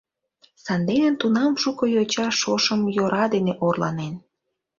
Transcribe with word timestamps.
Сандене 0.63 1.09
тунам 1.21 1.53
шуко 1.61 1.85
йоча 1.95 2.27
шошым 2.41 2.81
йора 2.95 3.25
дене 3.33 3.53
орланен. 3.65 4.13